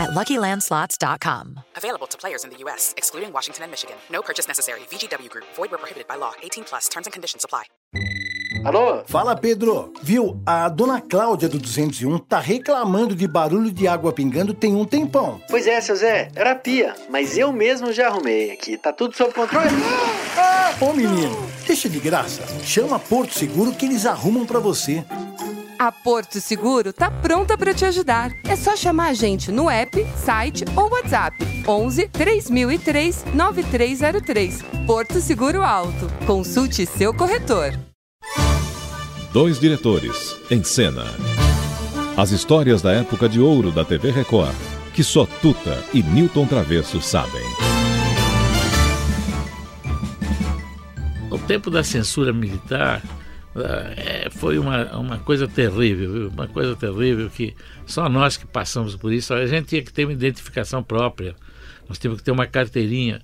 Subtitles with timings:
[0.00, 1.60] at LuckyLandSlots.com.
[1.76, 3.96] Available to players in the U.S., excluding Washington and Michigan.
[4.10, 4.80] No purchase necessary.
[4.90, 5.44] VGW Group.
[5.54, 6.32] Void where prohibited by law.
[6.42, 6.88] 18 plus.
[6.88, 7.64] Terms and conditions apply.
[8.64, 9.02] Alô?
[9.06, 9.92] Fala, Pedro.
[10.02, 10.42] Viu?
[10.44, 15.40] A dona Cláudia do 201 tá reclamando de barulho de água pingando tem um tempão.
[15.48, 18.76] Pois é, seu Zé, era a pia, mas eu mesmo já arrumei aqui.
[18.76, 19.68] Tá tudo sob controle?
[20.36, 22.42] Ah, ô menino, deixa de graça.
[22.62, 25.04] Chama Porto Seguro que eles arrumam pra você.
[25.80, 28.30] A Porto Seguro tá pronta para te ajudar.
[28.44, 31.34] É só chamar a gente no app, site ou WhatsApp
[31.66, 34.62] 11 3003 9303.
[34.86, 36.06] Porto Seguro Alto.
[36.26, 37.72] Consulte seu corretor.
[39.32, 41.06] Dois diretores em cena.
[42.14, 44.54] As histórias da época de ouro da TV Record,
[44.92, 47.42] que só Tuta e Newton Travesso sabem.
[51.30, 53.00] O tempo da censura militar
[53.56, 56.28] é, foi uma, uma coisa terrível, viu?
[56.28, 60.04] uma coisa terrível que só nós que passamos por isso, a gente tinha que ter
[60.04, 61.34] uma identificação própria,
[61.88, 63.20] nós tínhamos que ter uma carteirinha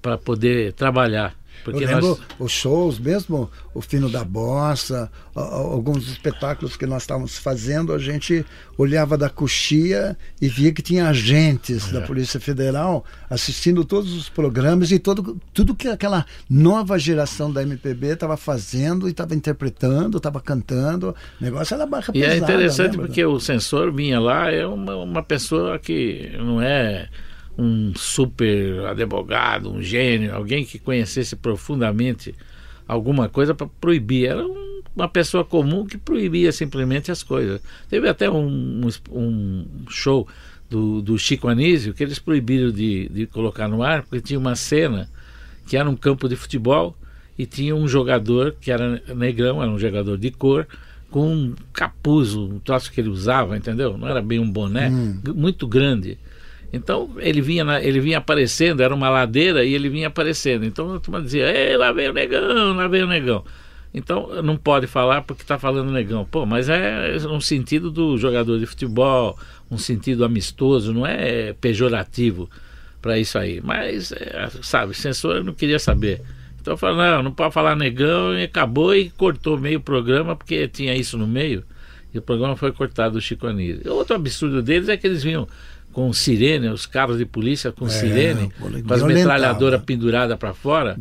[0.00, 1.34] para poder trabalhar.
[1.64, 2.20] Porque eu lembro nós...
[2.38, 8.44] os shows, mesmo o Fino da Bossa, alguns espetáculos que nós estávamos fazendo, a gente
[8.76, 11.92] olhava da coxia e via que tinha agentes é.
[11.92, 17.62] da Polícia Federal assistindo todos os programas e todo, tudo que aquela nova geração da
[17.62, 21.14] MPB estava fazendo e estava interpretando, estava cantando.
[21.40, 22.34] O negócio era barra e pesada.
[22.34, 23.06] E é interessante lembra?
[23.06, 27.08] porque o censor vinha lá, é uma, uma pessoa que não é
[27.56, 32.34] um super advogado, um gênio, alguém que conhecesse profundamente
[32.86, 34.28] alguma coisa para proibir.
[34.28, 37.60] Era um, uma pessoa comum que proibia simplesmente as coisas.
[37.88, 40.26] Teve até um, um show
[40.68, 44.56] do, do, Chico Anísio que eles proibiram de, de colocar no ar, porque tinha uma
[44.56, 45.08] cena
[45.66, 46.96] que era um campo de futebol
[47.38, 50.66] e tinha um jogador que era negrão, era um jogador de cor,
[51.10, 53.96] com um capuz, um troço que ele usava, entendeu?
[53.98, 55.20] Não era bem um boné, hum.
[55.34, 56.18] muito grande.
[56.72, 60.64] Então ele vinha, na, ele vinha aparecendo, era uma ladeira e ele vinha aparecendo.
[60.64, 63.44] Então a turma dizia, Ei, lá veio o negão, lá veio o negão.
[63.94, 66.24] Então não pode falar porque está falando negão.
[66.24, 69.38] Pô, mas é um sentido do jogador de futebol,
[69.70, 72.48] um sentido amistoso, não é pejorativo
[73.02, 73.60] para isso aí.
[73.60, 76.22] Mas, é, sabe, censor não queria saber.
[76.58, 80.94] Então falou, não, não pode falar negão e acabou e cortou meio programa porque tinha
[80.94, 81.64] isso no meio.
[82.14, 83.92] E o programa foi cortado do Chico Anísio.
[83.92, 85.48] Outro absurdo deles é que eles vinham
[85.92, 88.52] com sirene, os carros de polícia com é, sirene,
[88.86, 90.96] com as metralhadoras penduradas para fora,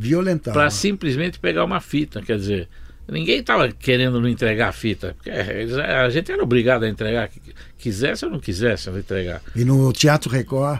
[0.51, 2.21] para simplesmente pegar uma fita.
[2.21, 2.69] Quer dizer,
[3.07, 5.15] ninguém estava querendo não entregar a fita.
[5.15, 7.29] Porque a gente era obrigado a entregar,
[7.77, 9.41] quisesse ou não quisesse entregar.
[9.55, 10.79] E no Teatro Record,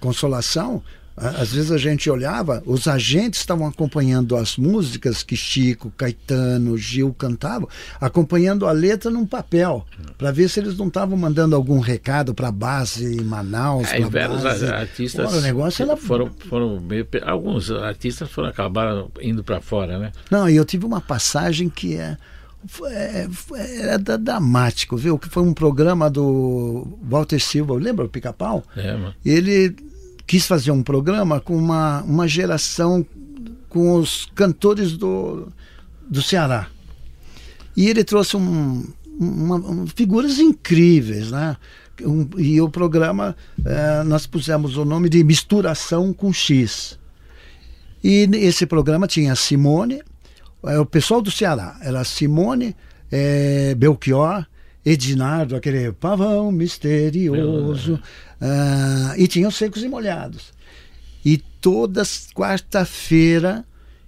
[0.00, 0.82] Consolação,
[1.20, 7.14] às vezes a gente olhava, os agentes estavam acompanhando as músicas que Chico, Caetano, Gil
[7.14, 7.68] cantavam,
[8.00, 9.86] acompanhando a letra num papel,
[10.16, 13.92] para ver se eles não estavam mandando algum recado para a base em Manaus.
[13.92, 14.66] É, vários base.
[14.66, 15.96] artistas Pô, o negócio era...
[15.96, 20.12] foram, foram meio, alguns artistas foram acabar indo para fora, né?
[20.30, 22.16] Não, e eu tive uma passagem que é
[22.86, 23.26] é,
[23.80, 25.18] era dramático, viu?
[25.18, 28.62] Que foi um programa do Walter Silva, lembra o Pica-Pau?
[28.76, 29.14] É, mano.
[29.24, 29.74] Ele
[30.30, 33.04] quis fazer um programa com uma, uma geração
[33.68, 35.48] com os cantores do,
[36.08, 36.68] do Ceará.
[37.76, 38.86] E ele trouxe um,
[39.18, 41.56] uma, uma, figuras incríveis, né?
[42.02, 46.96] Um, e o programa, eh, nós pusemos o nome de Misturação com X.
[48.02, 50.00] E esse programa tinha Simone,
[50.64, 52.76] eh, o pessoal do Ceará, era Simone,
[53.10, 54.46] eh, Belchior,
[54.84, 57.94] Edinardo, aquele pavão misterioso,
[58.40, 60.52] uh, e tinha os secos e molhados.
[61.24, 62.02] E toda
[62.34, 63.64] quarta-feira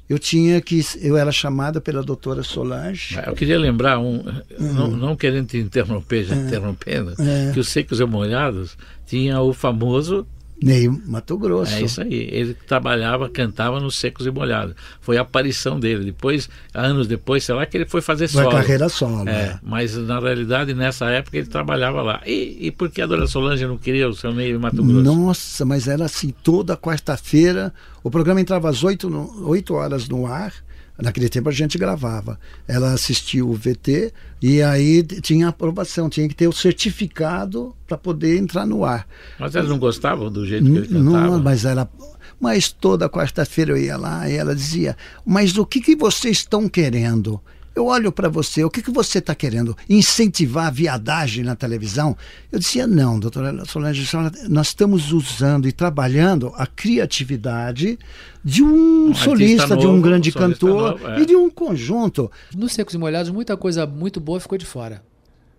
[0.09, 3.19] eu tinha que eu era chamada pela doutora Solange.
[3.27, 4.73] Eu queria lembrar um, uhum.
[4.73, 6.39] não, não, querendo te interromper, já é.
[6.39, 7.53] interrompendo, é.
[7.53, 8.77] que os secos e molhados
[9.07, 10.27] tinha o famoso
[10.63, 11.75] Ney Mato Grosso.
[11.75, 12.29] É isso aí.
[12.31, 14.75] Ele trabalhava, cantava nos Secos e Molhados.
[15.01, 16.05] Foi a aparição dele.
[16.05, 18.51] Depois, anos depois, sei lá que ele foi fazer solo.
[18.51, 19.29] Foi carreira solo.
[19.29, 22.21] É, é, Mas na realidade, nessa época, ele trabalhava lá.
[22.27, 25.03] E, e por que a dona Solange não queria o seu Ney Mato Grosso?
[25.03, 27.73] Nossa, mas era assim, toda quarta-feira.
[28.03, 30.53] O programa entrava às 8, no, 8 horas no ar.
[31.01, 32.39] Naquele tempo a gente gravava.
[32.69, 38.39] Ela assistiu o VT e aí tinha aprovação, tinha que ter o certificado para poder
[38.39, 39.07] entrar no ar.
[39.39, 41.27] Mas elas não gostavam do jeito que ele cantava?
[41.27, 41.91] Não, mas ela.
[42.39, 46.69] Mas toda quarta-feira eu ia lá e ela dizia: Mas o que, que vocês estão
[46.69, 47.41] querendo?
[47.75, 49.77] Eu olho para você, o que, que você está querendo?
[49.89, 52.17] Incentivar a viadagem na televisão?
[52.51, 54.07] Eu dizia, não, doutora Solange,
[54.49, 57.99] nós estamos usando e trabalhando a criatividade
[58.45, 61.21] de um, um solista, novo, de um grande um cantor novo, é.
[61.21, 62.31] e de um conjunto.
[62.55, 65.03] Nos Secos e Molhados, muita coisa muito boa ficou de fora.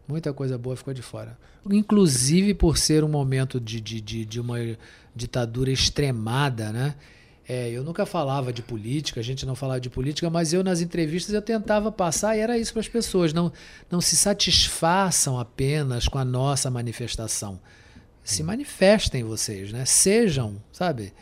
[0.07, 1.37] Muita coisa boa ficou de fora.
[1.69, 4.57] Inclusive por ser um momento de, de, de, de uma
[5.15, 6.95] ditadura extremada, né?
[7.53, 10.81] É, eu nunca falava de política, a gente não falava de política, mas eu nas
[10.81, 13.31] entrevistas eu tentava passar e era isso para as pessoas.
[13.31, 13.53] Não,
[13.91, 17.59] não se satisfaçam apenas com a nossa manifestação.
[18.23, 19.85] Se manifestem vocês, né?
[19.85, 21.13] Sejam, sabe?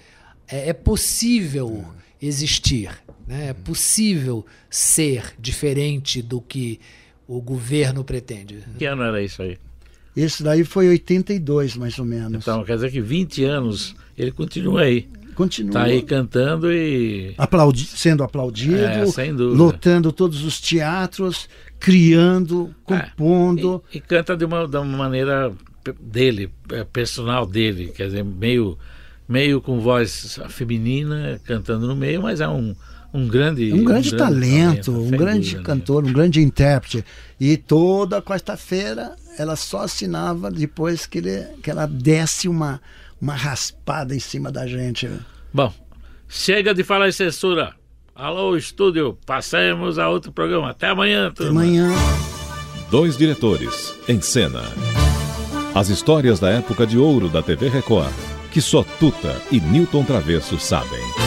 [0.48, 1.86] É, é possível
[2.22, 2.25] é.
[2.25, 2.98] existir,
[3.28, 3.50] né?
[3.50, 3.56] é hum.
[3.66, 6.80] possível ser diferente do que
[7.28, 8.63] o governo pretende.
[8.78, 9.57] Que ano era isso aí?
[10.16, 12.42] Esse daí foi 82, mais ou menos.
[12.42, 15.10] Então, quer dizer que 20 anos ele continua aí.
[15.36, 15.74] Continua.
[15.74, 17.33] Tá aí cantando e.
[17.38, 21.48] Aplaudi sendo aplaudido, é, lotando todos os teatros,
[21.80, 23.83] criando, compondo.
[23.92, 25.51] É, e, e, canta de uma, de uma maneira
[26.00, 28.78] dele, é, personal dele, quer dizer, meio,
[29.28, 32.75] meio com voz feminina, cantando no meio, mas é um,
[33.13, 37.04] um grande um grande, um grande talento, talento um grande dúvida, cantor, um grande intérprete.
[37.39, 42.80] E toda quarta-feira ela só assinava depois que, ele, que ela desse uma
[43.21, 45.09] uma raspada em cima da gente.
[45.53, 45.71] Bom,
[46.27, 47.73] chega de falar em censura.
[48.15, 50.71] Alô, estúdio, passemos a outro programa.
[50.71, 51.62] Até amanhã, turma.
[51.62, 51.94] Até amanhã.
[52.89, 54.63] Dois diretores em cena.
[55.73, 58.12] As histórias da época de ouro da TV Record,
[58.51, 61.20] que só Tuta e Newton Travesso sabem.